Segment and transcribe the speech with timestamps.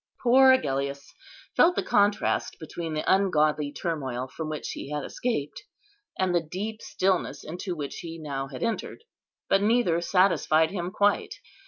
[0.23, 1.13] Poor Agellius
[1.55, 5.61] felt the contrast between the ungodly turmoil from which he had escaped,
[6.17, 9.03] and the deep stillness into which he now had entered;
[9.47, 11.35] but neither satisfied him quite.